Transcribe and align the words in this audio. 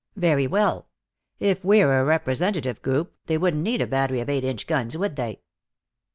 "Very 0.15 0.47
well. 0.47 0.87
If 1.39 1.63
we're 1.63 2.01
a 2.01 2.03
representative 2.03 2.81
group, 2.81 3.13
they 3.27 3.37
wouldn't 3.37 3.61
need 3.61 3.81
a 3.83 3.85
battery 3.85 4.19
of 4.19 4.29
eight 4.29 4.43
inch 4.43 4.65
guns, 4.65 4.97
would 4.97 5.15
they?" 5.15 5.41